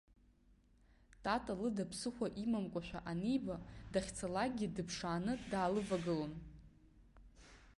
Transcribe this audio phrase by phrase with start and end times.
[1.23, 3.55] Тата лыда ԥсыхәа имамкәашәа аниба,
[3.91, 6.33] дахьцалакгьы дыԥшааны даалывагылон.